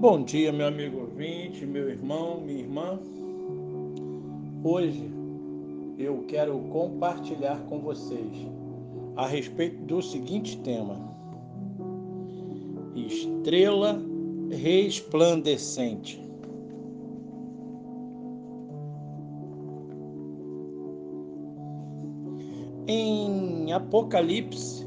[0.00, 2.98] Bom dia, meu amigo ouvinte, meu irmão, minha irmã.
[4.64, 5.10] Hoje
[5.98, 8.48] eu quero compartilhar com vocês
[9.14, 10.98] a respeito do seguinte tema:
[12.96, 14.00] Estrela
[14.50, 16.18] resplandecente.
[22.88, 24.82] Em Apocalipse,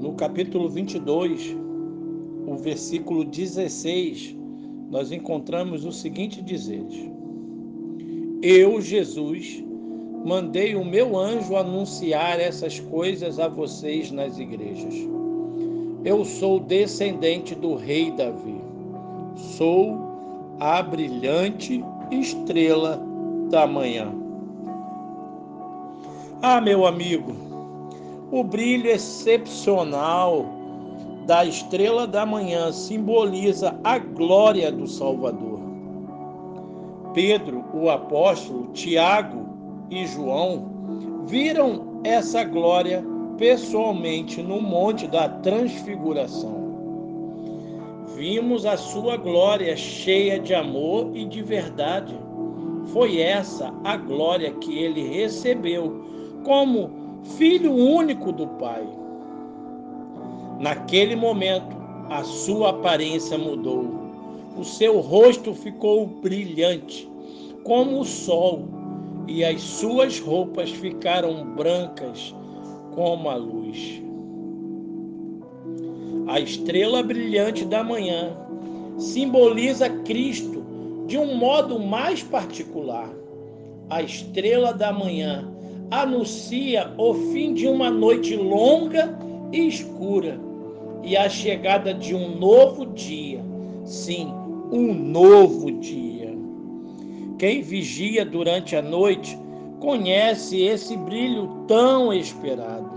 [0.00, 1.67] no capítulo 22,
[2.52, 4.36] o versículo 16,
[4.90, 6.84] nós encontramos o seguinte dizer:
[8.42, 9.62] Eu, Jesus,
[10.24, 14.94] mandei o meu anjo anunciar essas coisas a vocês nas igrejas.
[16.04, 18.60] Eu sou descendente do rei Davi.
[19.36, 19.98] Sou
[20.58, 23.02] a brilhante estrela
[23.50, 24.12] da manhã.
[26.40, 27.32] Ah, meu amigo,
[28.30, 30.57] o brilho excepcional
[31.28, 35.60] da estrela da manhã simboliza a glória do Salvador.
[37.12, 39.46] Pedro, o apóstolo, Tiago
[39.90, 43.04] e João viram essa glória
[43.36, 46.56] pessoalmente no Monte da Transfiguração.
[48.16, 52.18] Vimos a sua glória cheia de amor e de verdade.
[52.86, 56.06] Foi essa a glória que ele recebeu
[56.42, 58.88] como filho único do Pai.
[60.58, 61.76] Naquele momento,
[62.10, 63.86] a sua aparência mudou.
[64.56, 67.08] O seu rosto ficou brilhante,
[67.62, 68.64] como o sol,
[69.28, 72.34] e as suas roupas ficaram brancas
[72.92, 74.02] como a luz.
[76.26, 78.36] A estrela brilhante da manhã
[78.98, 80.64] simboliza Cristo
[81.06, 83.08] de um modo mais particular.
[83.88, 85.48] A estrela da manhã
[85.88, 89.16] anuncia o fim de uma noite longa
[89.52, 90.47] e escura
[91.02, 93.44] e a chegada de um novo dia.
[93.84, 94.32] Sim,
[94.70, 96.36] um novo dia.
[97.38, 99.38] Quem vigia durante a noite
[99.80, 102.90] conhece esse brilho tão esperado.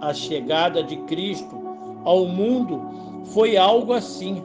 [0.00, 1.58] A chegada de Cristo
[2.04, 2.80] ao mundo
[3.24, 4.42] foi algo assim,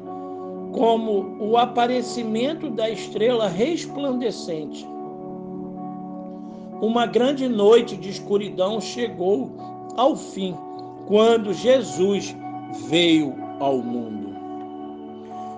[0.72, 4.86] como o aparecimento da estrela resplandecente
[6.82, 9.50] uma grande noite de escuridão chegou
[9.96, 10.56] ao fim
[11.08, 12.36] quando Jesus
[12.90, 14.36] veio ao mundo.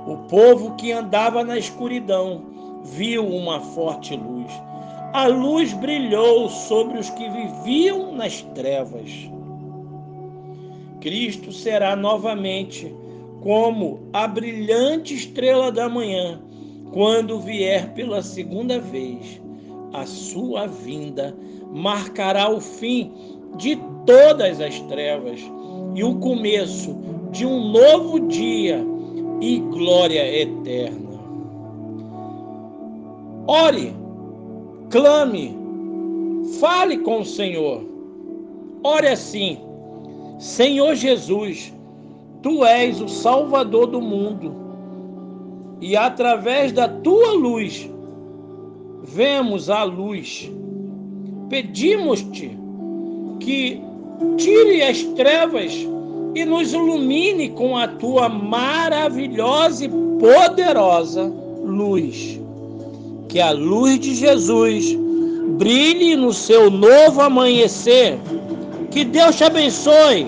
[0.07, 2.43] O povo que andava na escuridão
[2.83, 4.51] viu uma forte luz.
[5.13, 9.11] A luz brilhou sobre os que viviam nas trevas.
[11.01, 12.93] Cristo será novamente
[13.41, 16.41] como a brilhante estrela da manhã
[16.91, 19.41] quando vier pela segunda vez
[19.93, 21.35] a sua vinda
[21.71, 23.75] marcará o fim de
[24.05, 25.41] todas as trevas
[25.95, 26.95] e o começo
[27.31, 28.85] de um novo dia
[29.41, 31.07] e glória eterna.
[33.47, 33.93] Ore,
[34.89, 35.57] clame,
[36.59, 37.83] fale com o Senhor.
[38.83, 39.57] Ore assim:
[40.39, 41.73] Senhor Jesus,
[42.41, 44.53] tu és o Salvador do mundo,
[45.81, 47.89] e através da tua luz
[49.03, 50.51] vemos a luz.
[51.49, 52.66] Pedimos-te
[53.39, 53.81] que
[54.37, 55.73] tire as trevas
[56.35, 59.89] e nos ilumine com a tua maravilhosa e
[60.19, 61.31] poderosa
[61.63, 62.39] luz.
[63.27, 64.97] Que a luz de Jesus
[65.57, 68.17] brilhe no seu novo amanhecer.
[68.91, 70.27] Que Deus te abençoe